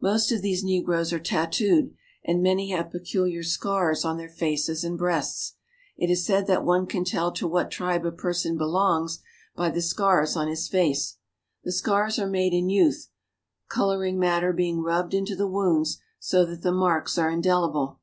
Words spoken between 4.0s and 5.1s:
on their faces and